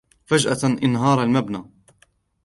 فجأة 0.25 0.77
انهار 0.83 1.23
المبنى. 1.23 1.63